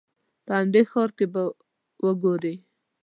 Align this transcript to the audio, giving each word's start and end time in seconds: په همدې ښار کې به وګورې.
په 0.45 0.51
همدې 0.59 0.81
ښار 0.91 1.09
کې 1.17 1.25
به 1.33 1.43
وګورې. 2.05 2.55